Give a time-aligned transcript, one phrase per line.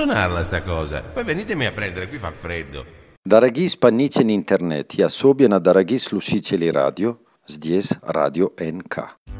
[0.00, 1.02] suonarla sta cosa.
[1.02, 2.86] Poi venitemi a prendere, qui fa freddo.
[3.22, 6.08] Daraghis panice in internet, ja sobie na Daraghis
[6.72, 9.39] radio, sdies radio NK.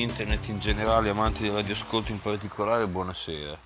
[0.00, 3.58] Di internet in generale, amanti del radioascolto in particolare, buonasera.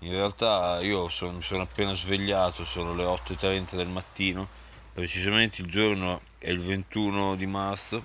[0.00, 4.48] In realtà io son- mi sono appena svegliato, sono le 8.30 del mattino,
[4.92, 8.04] precisamente il giorno è il 21 di marzo,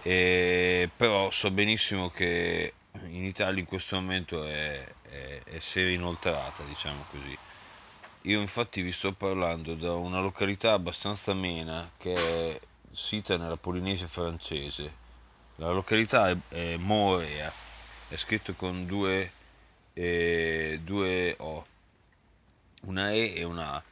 [0.00, 2.72] e però so benissimo che
[3.08, 7.36] in Italia in questo momento è, è, è sera inoltrata, diciamo così.
[8.22, 14.06] Io infatti vi sto parlando da una località abbastanza amena che è sita nella Polinesia
[14.06, 15.03] francese.
[15.56, 17.52] La località è, è Moorea,
[18.08, 19.30] è scritto con due,
[19.92, 21.66] eh, due O,
[22.82, 23.82] una E e una A.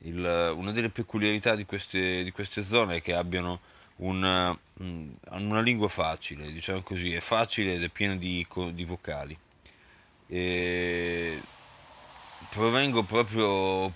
[0.00, 3.60] Il- una delle peculiarità di queste, di queste zone è che abbiano
[3.96, 9.36] una, mm, una lingua facile, diciamo così, è facile ed è piena di, di vocali.
[10.28, 11.40] E
[12.50, 13.92] provengo proprio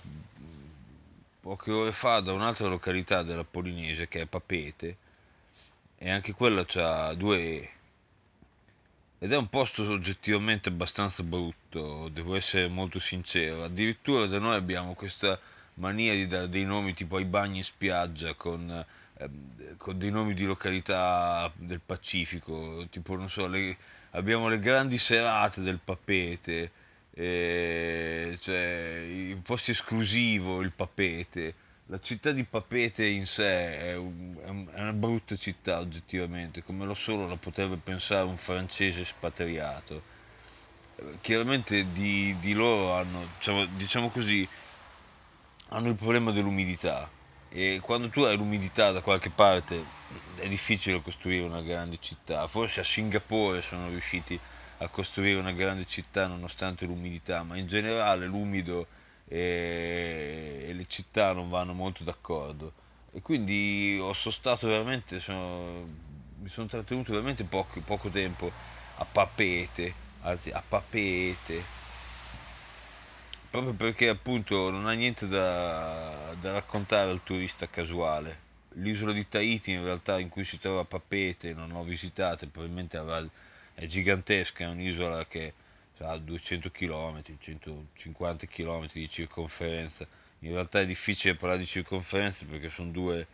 [1.41, 4.97] poche ore fa da un'altra località della Polinesia che è Papete
[6.03, 7.69] e anche quella ha due E
[9.19, 13.63] ed è un posto oggettivamente abbastanza brutto, devo essere molto sincero.
[13.63, 15.39] Addirittura da noi abbiamo questa
[15.75, 18.83] mania di dare dei nomi tipo ai bagni in spiaggia con,
[19.17, 23.77] ehm, con dei nomi di località del Pacifico, tipo non so, le-
[24.11, 26.71] abbiamo le grandi serate del Papete,
[27.13, 31.53] eh, cioè i posti esclusivo, il Papete.
[31.91, 36.63] La città di Papete in sé è, un- è un- è una brutta città oggettivamente,
[36.63, 40.01] come lo solo la potrebbe pensare un francese espatriato.
[40.95, 44.47] Eh, Chiaramente di, di loro hanno, diciamo, diciamo così,
[45.69, 47.09] hanno il problema dell'umidità
[47.49, 49.83] e quando tu hai l'umidità da qualche parte
[50.37, 52.47] è difficile costruire una grande città.
[52.47, 54.39] Forse a Singapore sono riusciti
[54.77, 58.87] a costruire una grande città nonostante l'umidità, ma in generale l'umido
[59.31, 62.73] e, e le città non vanno molto d'accordo.
[63.13, 65.87] E quindi ho sostato veramente, sono-
[66.39, 68.51] mi sono trattenuto veramente poco, poco tempo
[68.97, 71.63] a Papete, anzi, a Papete,
[73.49, 78.49] proprio perché appunto non ha niente da, da raccontare al turista casuale.
[78.75, 82.97] L'isola di Tahiti in realtà in cui si trova Papete non l'ho visitata, probabilmente
[83.75, 85.53] è gigantesca, è un'isola che
[86.03, 90.05] ha 200 km, 150 km di circonferenza.
[90.39, 93.27] In realtà è difficile parlare di circonferenza perché sono due,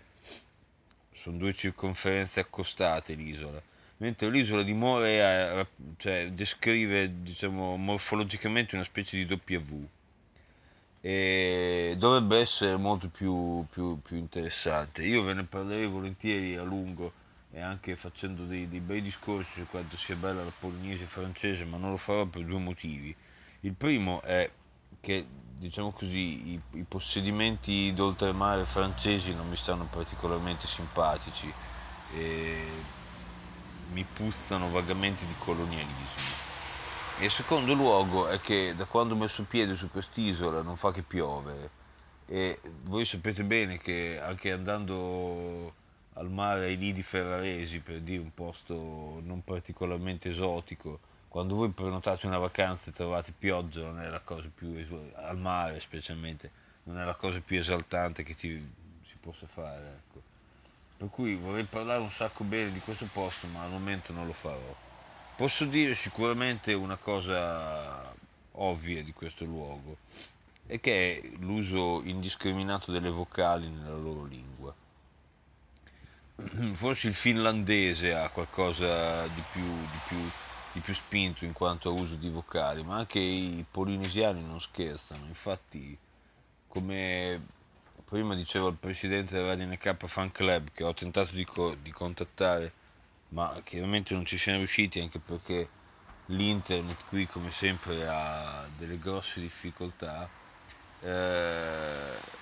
[1.14, 3.62] sono due circonferenze accostate l'isola.
[3.98, 5.66] Mentre l'isola di Morea
[5.98, 9.88] cioè, descrive diciamo, morfologicamente una specie di W
[11.02, 15.04] e dovrebbe essere molto più, più- più interessante.
[15.04, 17.26] Io ve ne parlerei volentieri a lungo
[17.57, 21.78] e anche facendo dei, dei bei discorsi su quanto sia bella la Polinesia francese, ma
[21.78, 23.16] non lo farò per due motivi.
[23.62, 24.47] Il primo è
[25.01, 25.25] che,
[25.57, 31.51] diciamo così, i, i possedimenti d'oltremare francesi non mi stanno particolarmente simpatici
[32.13, 32.63] e
[33.91, 36.45] mi puzzano vagamente di colonialismo.
[37.18, 40.92] E il secondo luogo è che da quando ho messo piede su quest'isola non fa
[40.92, 41.71] che piovere
[42.27, 45.86] e voi sapete bene che anche andando
[46.18, 52.25] al mare ai lidi ferraresi, per dire un posto non particolarmente esotico, quando voi prenotate
[52.25, 54.74] una vacanza e trovate pioggia non è la cosa più
[55.16, 56.50] al mare specialmente,
[56.84, 58.50] non è la cosa più esaltante che ti,
[59.06, 59.86] si possa fare.
[59.86, 60.22] Ecco.
[60.98, 64.34] Per cui vorrei parlare un sacco bene di questo posto, ma al momento non lo
[64.34, 64.75] farò.
[65.36, 68.12] Posso dire sicuramente una cosa
[68.54, 69.98] ovvia di questo luogo,
[70.66, 74.74] e che è l'uso indiscriminato delle vocali nella loro lingua.
[76.74, 80.31] Forse il finlandese ha qualcosa di più, di più-
[80.74, 85.25] di più spinto in quanto a uso di vocali, ma anche i polinesiani non scherzano.
[85.25, 85.98] Infatti,
[86.68, 87.42] come
[88.06, 91.92] prima diceva il presidente della Radio NK Fan Club, che ho tentato di, co- di
[91.92, 92.72] contattare,
[93.30, 95.68] ma chiaramente non ci siamo riusciti anche perché
[96.28, 100.30] l'internet qui, come sempre, ha delle grosse difficoltà.
[101.01, 102.36] Eh,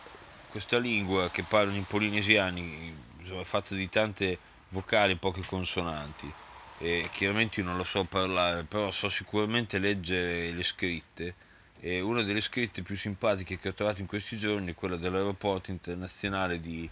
[0.50, 4.38] questa lingua che parlano i polinesiani insomma, è fatta di tante
[4.70, 6.32] vocali e poche consonanti.
[6.78, 11.36] E chiaramente io non lo so parlare però so sicuramente leggere le scritte.
[11.80, 15.72] E una delle scritte più simpatiche che ho trovato in questi giorni è quella dell'aeroporto
[15.72, 16.90] internazionale di,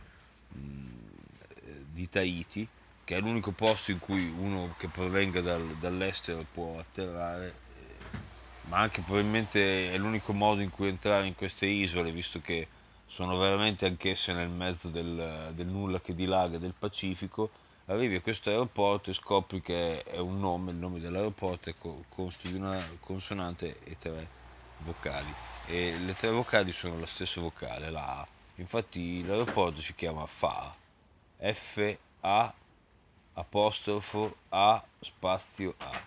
[0.49, 0.87] mh,
[1.91, 2.67] di Tahiti,
[3.03, 8.17] che è l'unico posto in cui uno che provenga dal, dall'estero può atterrare, eh,
[8.67, 12.67] ma anche probabilmente è l'unico modo in cui entrare in queste isole, visto che
[13.13, 17.51] sono veramente anch'esse nel mezzo del, del nulla che dilaga del Pacifico.
[17.85, 21.75] Arrivi a questo aeroporto e scopri che è un nome, il nome dell'aeroporto è
[22.09, 24.27] consta di una consonante e tre
[24.79, 25.31] vocali.
[25.67, 28.27] E le tre vocali sono la stessa vocale, la A.
[28.55, 30.75] Infatti l'aeroporto si chiama FA,
[31.37, 32.53] F-A
[33.33, 36.01] apostrofo A spazio A.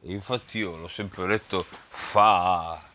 [0.00, 2.87] E infatti io l'ho sempre letto fa A,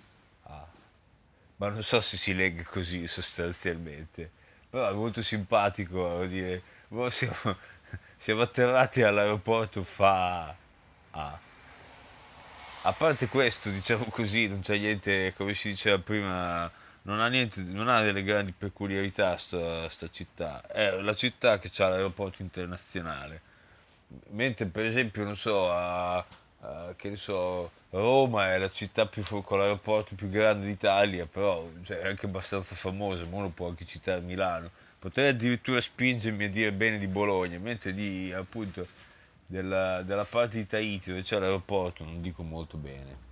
[1.63, 4.29] ma non so se si legge così sostanzialmente.
[4.69, 7.35] Però è molto simpatico dire, boh, siamo,
[8.19, 10.53] siamo atterrati all'aeroporto fa
[11.11, 11.39] A.
[12.85, 16.69] A parte questo, diciamo così, non c'è niente, come si diceva prima,
[17.03, 20.67] non ha, niente, non ha delle grandi peculiarità sta, sta città.
[20.67, 23.51] È la città che ha l'aeroporto internazionale
[24.29, 26.23] mentre per esempio non so a,
[26.65, 31.67] a che ne so Roma è la città più con l'aeroporto più grande d'Italia però
[31.83, 34.69] cioè, è anche abbastanza famosa uno può anche citare Milano.
[34.97, 38.87] Potrei addirittura spingermi a dire bene di Bologna mentre di appunto
[39.45, 43.31] della, della parte di Tahiti dove c'è l'aeroporto non dico molto bene.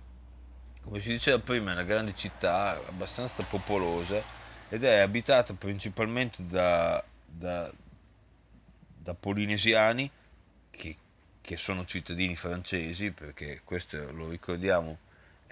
[0.82, 4.22] Come si diceva prima è una grande città abbastanza popolosa
[4.68, 7.72] ed è abitata principalmente da, da,
[8.98, 10.10] da polinesiani
[10.70, 10.96] che,
[11.42, 14.96] che sono cittadini francesi, perché questo lo ricordiamo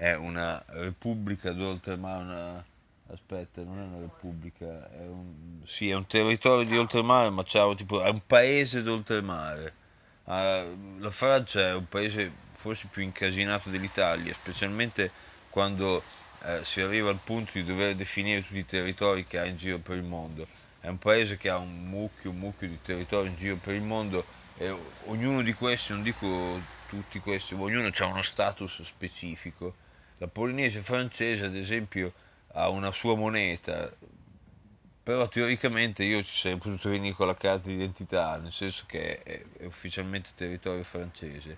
[0.00, 2.64] è una repubblica d'oltremare, una,
[3.08, 8.02] aspetta, non è una repubblica, è un, sì, è un territorio di oltremare, ma tipo,
[8.02, 9.74] è un paese d'oltremare.
[10.24, 15.10] Uh, la Francia è un paese forse più incasinato dell'Italia, specialmente
[15.50, 16.02] quando
[16.42, 19.80] uh, si arriva al punto di dover definire tutti i territori che ha in giro
[19.80, 20.46] per il mondo.
[20.80, 23.82] È un paese che ha un mucchio, un mucchio di territori in giro per il
[23.82, 24.24] mondo
[24.60, 24.76] e
[25.06, 29.74] ognuno di questi, non dico tutti questi, ma ognuno ha uno status specifico.
[30.18, 32.12] La Polinesia francese, ad esempio,
[32.48, 33.90] ha una sua moneta,
[35.02, 39.42] però teoricamente io ci sarei potuto venire con la carta d'identità, nel senso che è,
[39.60, 41.56] è ufficialmente territorio francese.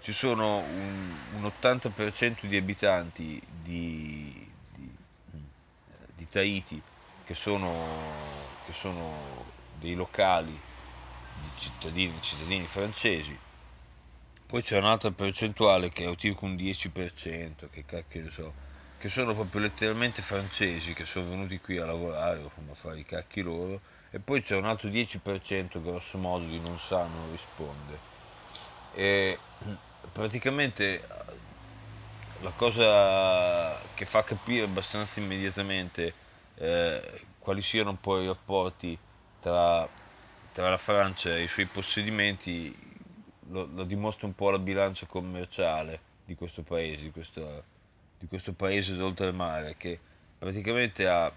[0.00, 4.94] Ci sono un, un 80% di abitanti di, di,
[6.16, 6.82] di Tahiti
[7.24, 7.72] che sono,
[8.66, 9.46] che sono
[9.78, 10.72] dei locali
[11.40, 13.38] di cittadini, cittadini francesi.
[14.46, 18.52] Poi c'è un'altra percentuale che è tipo un 10%, che cacchio ne so,
[18.98, 23.04] che sono proprio letteralmente francesi che sono venuti qui a lavorare o a fare i
[23.04, 27.98] cacchi loro, e poi c'è un altro 10% grosso modo di non sa, non risponde.
[28.94, 29.38] E
[30.12, 31.02] praticamente
[32.40, 36.14] la cosa che fa capire abbastanza immediatamente
[36.56, 38.96] eh, quali siano un po' i rapporti
[39.40, 39.88] tra
[40.54, 42.72] tra la Francia e i suoi possedimenti
[43.48, 47.64] lo, lo dimostra un po' la bilancia commerciale di questo paese, di questo,
[48.20, 49.98] di questo paese d'oltremare che
[50.38, 51.32] praticamente ha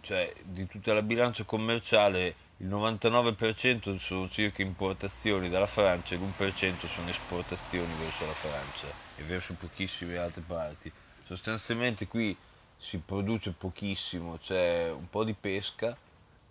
[0.00, 6.88] cioè di tutta la bilancia commerciale il 99% sono circa importazioni dalla Francia e l'1%
[6.88, 10.90] sono esportazioni verso la Francia e verso pochissime altre parti.
[11.24, 12.34] Sostanzialmente qui
[12.78, 15.94] si produce pochissimo, c'è un po' di pesca,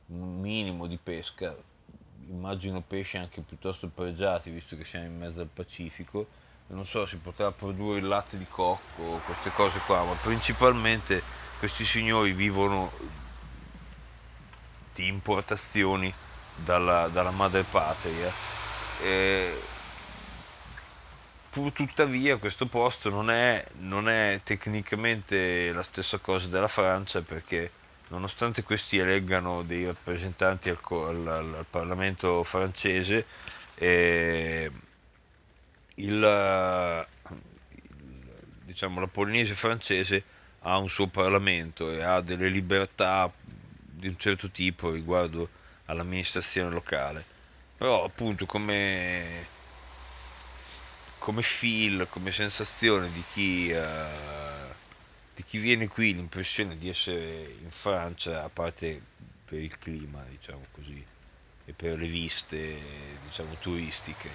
[0.09, 1.55] minimo di pesca,
[2.27, 6.27] immagino pesci anche piuttosto pregiati visto che siamo in mezzo al Pacifico,
[6.67, 11.21] non so si potrà produrre il latte di cocco queste cose qua, ma principalmente
[11.57, 12.91] questi signori vivono
[14.93, 16.13] di importazioni
[16.55, 18.31] dalla, dalla madre patria.
[19.01, 19.61] E,
[21.73, 27.71] tuttavia questo posto non è, non è tecnicamente la stessa cosa della Francia perché
[28.09, 33.25] nonostante questi eleggano dei rappresentanti al, al, al Parlamento francese,
[33.75, 34.71] eh,
[35.95, 37.07] il,
[38.63, 40.23] diciamo, la Polinesia francese
[40.61, 45.49] ha un suo Parlamento e ha delle libertà di un certo tipo riguardo
[45.85, 47.23] all'amministrazione locale.
[47.77, 49.47] Però appunto come,
[51.19, 53.71] come feel, come sensazione di chi...
[53.71, 54.58] Uh,
[55.39, 59.01] di chi viene qui l'impressione di essere in Francia, a parte
[59.45, 61.01] per il clima, diciamo così,
[61.63, 62.77] e per le viste,
[63.25, 64.27] diciamo, turistiche.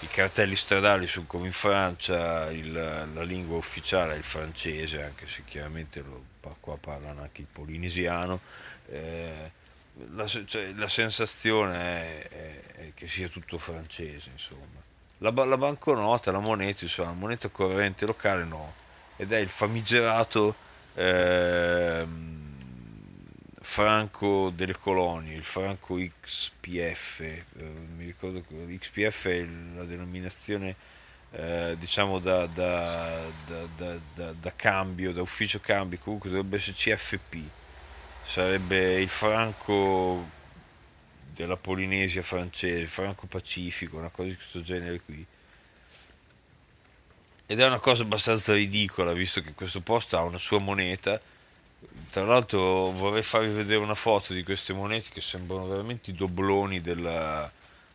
[0.00, 5.26] I cartelli stradali sono come in Francia, il, la lingua ufficiale è il francese, anche
[5.26, 6.22] se chiaramente lo,
[6.60, 8.38] qua parlano anche il polinesiano.
[8.90, 9.50] Eh,
[10.10, 14.82] la, cioè, la, sensazione è, è, è, che sia tutto francese, insomma.
[15.20, 18.86] La, la banconota, la moneta, insomma, la moneta corrente locale no.
[19.18, 20.54] Ed è il famigerato
[20.94, 22.06] eh,
[23.60, 27.20] franco delle colonie, il franco XPF.
[27.20, 27.44] Eh,
[27.96, 29.46] mi ricordo che XPF è
[29.76, 30.74] la denominazione
[31.30, 33.20] eh, diciamo da, da,
[33.76, 37.36] da, da, cambio, da ufficio cambio, comunque dovrebbe essere CFP,
[38.24, 40.26] sarebbe il franco
[41.34, 45.26] della Polinesia francese, il franco pacifico, una cosa di questo genere qui.
[47.50, 51.18] Ed è una cosa abbastanza ridicola, visto che questo posto ha una sua moneta.
[52.10, 56.82] Tra l'altro vorrei farvi vedere una foto di queste monete che sembrano veramente i dobloni
[56.82, 57.50] della,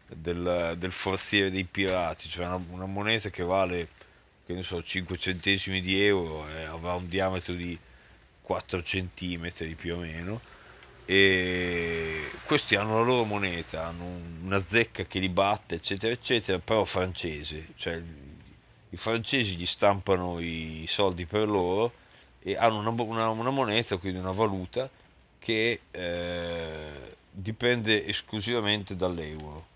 [0.08, 3.90] del, del forziere dei pirati, cioè una, una, moneta che vale,
[4.44, 7.78] che ne so, 5 centesimi di euro e avrà un diametro di
[8.42, 10.42] 4 centimetri più o meno.
[11.06, 16.86] E questi hanno la loro moneta, hanno una zecca che li batte, eccetera, eccetera, però
[16.86, 18.02] francese, cioè
[18.94, 21.92] i francesi gli stampano i soldi per loro
[22.40, 24.88] e hanno una, una, una moneta, quindi una valuta
[25.40, 29.72] che eh, dipende esclusivamente dall'euro.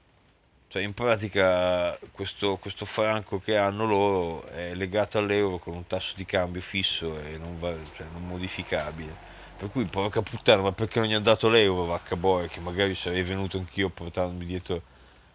[0.68, 6.14] Cioè in pratica questo, questo, franco che hanno loro è legato all'euro con un tasso
[6.16, 9.26] di cambio fisso e non, va, cioè non modificabile.
[9.58, 12.94] Per cui porca puttana, ma perché non gli hanno dato l'euro vacca boia che magari
[12.94, 14.82] sarei venuto anch'io portandomi dietro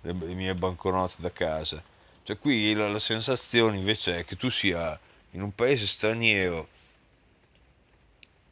[0.02, 1.82] le, le mie banconote da casa.
[2.24, 4.98] Cioè qui la, la sensazione invece è che tu sia
[5.32, 6.68] in un paese straniero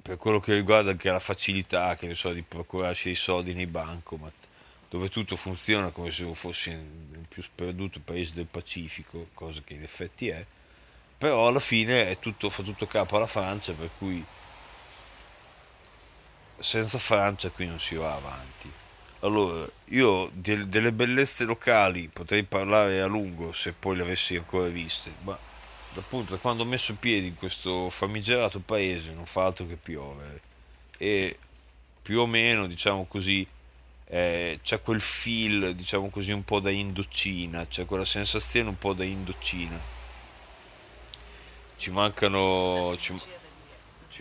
[0.02, 3.66] per quello che riguarda anche la facilità che ne so, di procurarsi i soldi nei
[3.66, 4.48] bancomat
[4.90, 9.84] dove tutto funziona come se fossi il più sperduto paese del Pacifico, cosa che in
[9.84, 10.44] effetti è,
[11.16, 14.24] però alla fine tutto, fa tutto capo alla Francia, per cui
[16.58, 18.79] senza Francia qui non si va avanti.
[19.20, 24.68] Allora, io de- delle bellezze locali potrei parlare a lungo se poi le avessi ancora
[24.68, 25.38] viste, ma
[25.94, 30.40] appunto da quando ho messo piedi in questo famigerato paese non fa altro che piovere
[30.96, 31.38] e
[32.02, 33.46] più o meno, diciamo così,
[34.06, 38.94] eh, c'è quel feel, diciamo così, un po' da Indocina, c'è quella sensazione un po'
[38.94, 39.78] da Indocina.
[41.76, 43.14] Ci mancano, ci,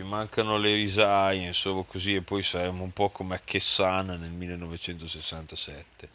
[0.00, 4.30] ci mancano le risaie, insomma così, e poi saremo un po' come a Chessana nel
[4.30, 6.08] 1967.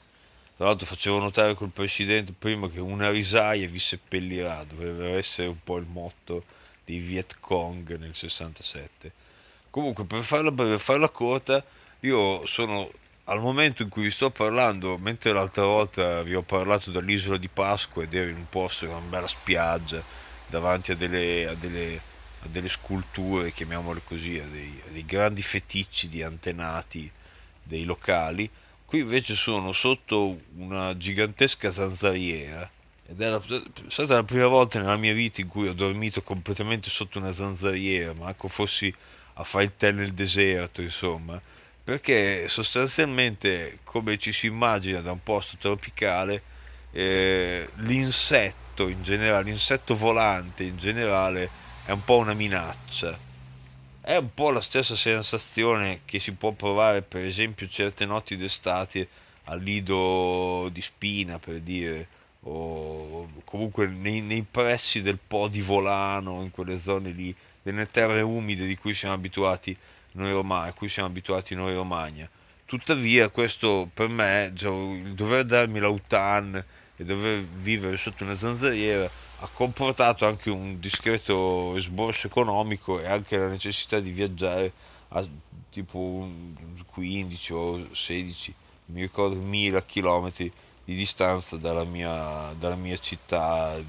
[0.58, 5.62] Tra l'altro facevo notare col presidente prima che una risaia vi seppellirà, dovrebbe essere un
[5.64, 6.46] po' il motto
[6.84, 9.12] dei Viet Cong nel 67.
[9.70, 11.64] Comunque, per farla breve, farla corta,
[12.00, 12.90] io sono
[13.26, 17.50] al momento in cui vi sto parlando, mentre l'altra volta vi ho parlato dall'isola di
[17.50, 20.02] Pasqua ed ero in un posto una bella spiaggia
[20.48, 22.14] davanti a delle, a delle,
[22.50, 27.10] delle sculture, chiamiamole così, a dei, a dei, grandi feticci di antenati
[27.64, 28.50] dei locali,
[28.86, 32.70] qui invece sono sotto una gigantesca zanzariera
[33.08, 36.22] ed è, la, è stata la prima volta nella mia vita in cui ho dormito
[36.22, 38.94] completamente sotto una zanzariera, ma ecco fossi
[39.34, 41.42] a fare il tè nel deserto, insomma
[41.86, 46.42] perché sostanzialmente come ci si immagina da un posto tropicale
[46.92, 51.48] eh, l'insetto in generale l'insetto volante in generale
[51.86, 53.18] è un po' una minaccia
[54.02, 59.08] è un po' la stessa sensazione che si può provare per esempio certe notti d'estate
[59.46, 62.08] al lido di spina per dire
[62.48, 68.22] o comunque nei, nei pressi del Po di Volano in quelle zone lì delle terre
[68.22, 69.76] umide di cui siamo abituati
[70.12, 72.30] noi romani, a cui siamo abituati noi romagna.
[72.66, 76.64] Tuttavia questo per me, cioè, il dover darmi l'autan
[76.96, 79.10] e dover vivere sotto una zanzariera
[79.46, 84.72] ha comportato anche un discreto esborso economico e anche la necessità di viaggiare
[85.10, 85.26] a
[85.70, 86.28] tipo
[86.88, 88.54] 15 o 16,
[88.88, 90.52] mi ricordo, mila chilometri
[90.84, 93.80] di distanza dalla mia, dalla mia città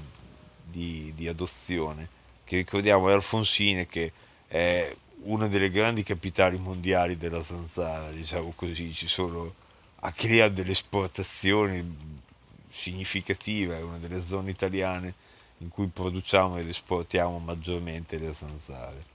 [0.63, 2.07] di, di adozione,
[2.43, 4.11] che ricordiamo è Alfonsine, che
[4.47, 9.53] è una delle grandi capitali mondiali della zanzara, diciamo così, ci sono
[10.01, 12.25] lì delle esportazioni
[12.71, 15.25] significative, è una delle zone italiane
[15.59, 19.05] in cui produciamo ed esportiamo maggiormente le zanzare.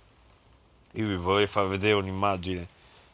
[0.92, 2.66] Io vi vorrei far vedere un'immagine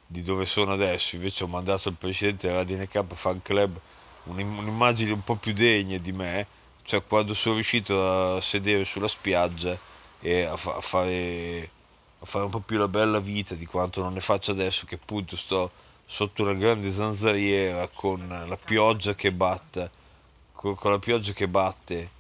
[0.07, 3.79] di dove sono adesso, invece ho mandato al presidente della RDNK Fan Club
[4.25, 6.47] un'immagine un po' più degna di me,
[6.83, 9.79] cioè quando sono riuscito a sedere sulla spiaggia
[10.21, 11.71] e a, fa- a fare
[12.21, 14.97] a fare un po' più la bella vita di quanto non ne faccio adesso che
[14.97, 15.71] appunto sto
[16.05, 19.91] sotto una grande zanzariera con la pioggia che batte
[20.53, 22.11] con, con la pioggia che batte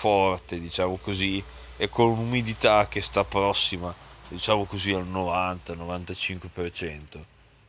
[0.00, 1.40] forte diciamo così
[1.76, 3.94] e con un'umidità che sta prossima
[4.28, 7.18] diciamo così al 90-95%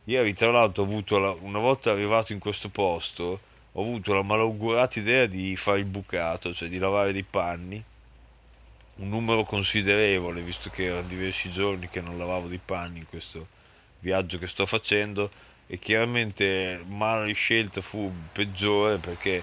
[0.04, 4.22] ieri tra l'altro ho avuto la, una volta arrivato in questo posto ho avuto la
[4.22, 7.82] malaugurata idea di fare il bucato, cioè di lavare dei panni,
[8.96, 13.46] un numero considerevole, visto che erano diversi giorni che non lavavo dei panni in questo
[14.00, 15.30] viaggio che sto facendo
[15.66, 19.42] e chiaramente male scelta fu peggiore perché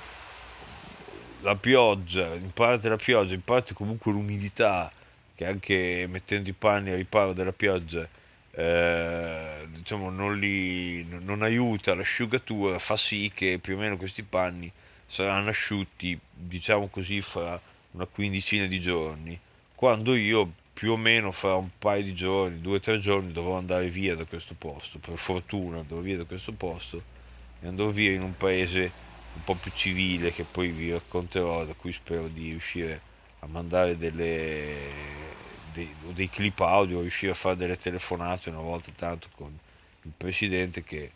[1.41, 4.91] la pioggia, in parte la pioggia, in parte comunque l'umidità
[5.35, 8.05] che anche mettendo i panni a riparo della pioggia
[8.51, 14.69] eh, diciamo non, li, non aiuta l'asciugatura fa sì che più o meno questi panni
[15.07, 17.59] saranno asciutti diciamo così fra
[17.91, 19.39] una quindicina di giorni.
[19.75, 23.55] Quando io più o meno fra un paio di giorni, due o tre giorni dovrò
[23.55, 27.01] andare via da questo posto, per fortuna andrò via da questo posto
[27.61, 28.91] e andrò via in un paese
[29.35, 33.01] un po' più civile che poi vi racconterò, da cui spero di riuscire
[33.39, 34.75] a mandare delle,
[35.73, 39.57] dei, dei clip audio, riuscire a fare delle telefonate una volta tanto con
[40.03, 41.11] il presidente che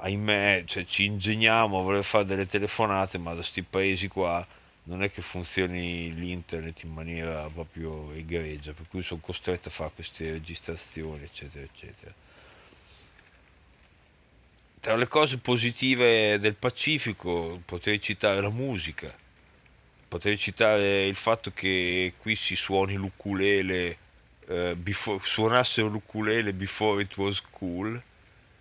[0.00, 4.46] ahimè cioè, ci ingegniamo a voler fare delle telefonate ma da questi paesi qua
[4.88, 9.90] non è che funzioni l'internet in maniera proprio egregia, per cui sono costretto a fare
[9.94, 12.12] queste registrazioni, eccetera, eccetera.
[14.88, 19.14] Tra le cose positive del Pacifico potrei citare la musica,
[20.08, 23.98] potrei citare il fatto che qui si suoni l'ukulele,
[24.46, 24.74] eh,
[25.20, 28.00] suonassero l'ukulele before it was cool,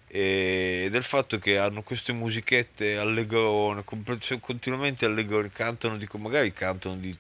[0.05, 3.85] e del fatto che hanno queste musichette allegrone,
[4.19, 7.17] cioè, continuamente allegrone, cantano di, magari cantano di,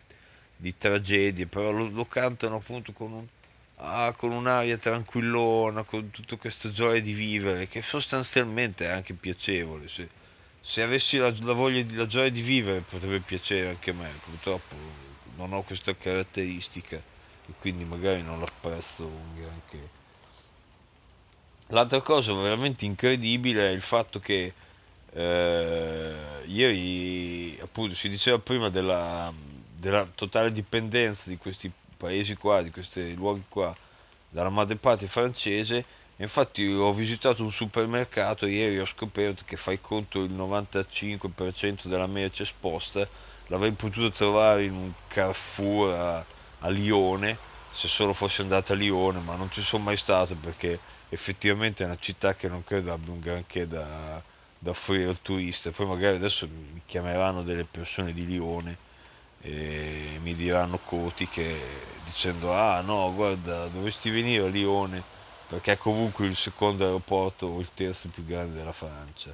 [0.53, 3.25] di tragedie, però lo, lo, cantano appunto con, un,
[3.77, 9.87] ah, con un'aria tranquillona, con tutta questa gioia di vivere, che sostanzialmente è anche piacevole.
[9.87, 10.07] Se,
[10.61, 14.75] se avessi la, la voglia la gioia di vivere potrebbe piacere anche a me, purtroppo
[15.35, 19.25] non ho questa caratteristica e quindi magari non l'apprezzo un.
[21.71, 24.53] L'altra cosa veramente incredibile è il fatto che
[25.11, 29.33] eh, ieri, appunto, si diceva prima della,
[29.75, 33.75] della, totale dipendenza di questi paesi qua, di questi luoghi qua,
[34.29, 35.83] dalla madrepatria francese.
[36.17, 42.41] Infatti ho visitato un supermercato ieri ho scoperto che fai conto il 95% della merce
[42.43, 43.07] esposta
[43.47, 46.25] l'avrei potuto trovare in un Carrefour a,
[46.59, 47.37] a Lione
[47.71, 50.79] se solo fossi andato a Lione, ma non ci sono mai stato perché
[51.09, 54.19] effettivamente è una città che non credo abbia un granché da,
[54.57, 55.69] da offrire al turista.
[55.69, 58.85] Poi magari adesso mi chiameranno delle persone di Lione
[59.41, 61.55] e mi diranno cotiche
[62.05, 65.03] dicendo ah no guarda dovresti venire a Lione
[65.47, 69.33] perché è comunque il secondo aeroporto o il terzo più grande della Francia.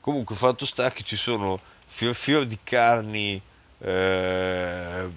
[0.00, 3.40] Comunque fatto sta che ci sono fior fior di carni
[3.78, 5.08] eh,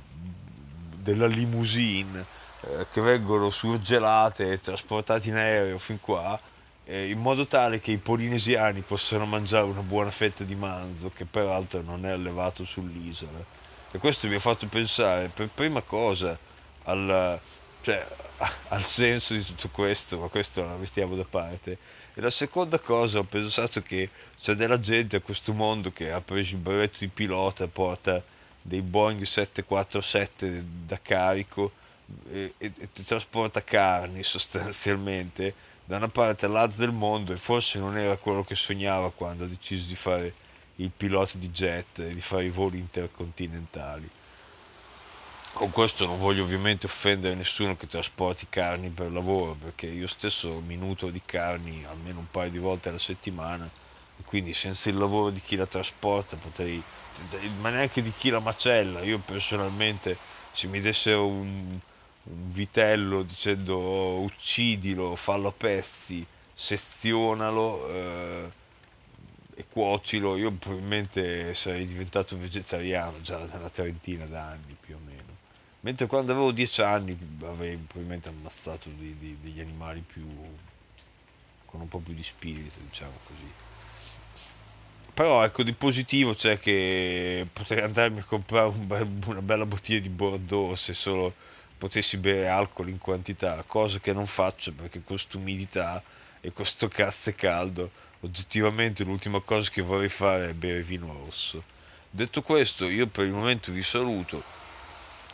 [0.95, 2.25] della limousine
[2.61, 6.39] eh, che vengono surgelate e trasportate in aereo fin qua
[6.83, 11.25] eh, in modo tale che i polinesiani possano mangiare una buona fetta di manzo che
[11.25, 13.59] peraltro non è allevato sull'isola
[13.91, 16.37] e questo mi ha fatto pensare per prima cosa
[16.83, 17.39] al,
[17.81, 18.07] cioè,
[18.69, 21.77] al senso di tutto questo ma questo lo mettiamo da parte.
[22.13, 26.21] E la seconda cosa ho pensato che c'è della gente a questo mondo che ha
[26.21, 28.21] preso il brevetto di pilota porta
[28.61, 31.71] dei Boeing 747 da carico
[32.29, 35.53] e, e, e trasporta carni sostanzialmente
[35.85, 39.47] da una parte all'altra del mondo e forse non era quello che sognava quando ha
[39.47, 40.33] deciso di fare
[40.75, 44.09] il pilota di jet e di fare i voli intercontinentali.
[45.53, 50.61] Con questo non voglio ovviamente offendere nessuno che trasporti carni per lavoro, perché io stesso
[50.65, 53.69] mi nutro di carni almeno un paio di volte alla settimana,
[54.17, 56.81] e quindi senza il lavoro di chi la trasporta potrei,
[57.59, 60.17] ma neanche di chi la macella, io personalmente
[60.53, 61.77] se mi dessero un,
[62.23, 68.51] un vitello dicendo oh, uccidilo, fallo a pezzi, sezionalo eh,
[69.55, 75.37] e cuocilo, io probabilmente sarei diventato vegetariano già da una trentina d'anni più o meno.
[75.81, 80.25] Mentre quando avevo dieci anni avrei probabilmente ammazzato di, di, degli animali più
[81.65, 83.51] con un po' più di spirito, diciamo così.
[85.13, 89.99] Però ecco di positivo c'è che potrei andarmi a comprare un be- una bella bottiglia
[89.99, 91.33] di Bordeaux se solo
[91.77, 96.01] potessi bere alcol in quantità, cosa che non faccio perché con umidità
[96.39, 97.89] e con sto cazzo caldo,
[98.21, 101.63] oggettivamente l'ultima cosa che vorrei fare è bere vino rosso.
[102.09, 104.43] Detto questo, io per il momento vi saluto,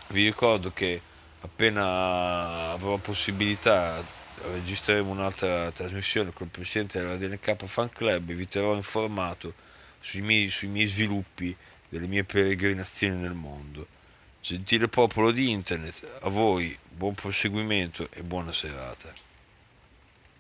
[0.10, 1.02] vi ricordo che
[1.41, 4.04] appena avrò possibilità
[4.41, 9.54] registreremo un'altra trasmissione con il presidente della DNK Fan Club e vi terrò informato
[10.00, 11.56] sui miei, sui miei sviluppi
[11.89, 13.88] delle mie peregrinazioni nel mondo.
[14.41, 19.27] Gentile popolo di internet, a voi buon proseguimento e buona serata.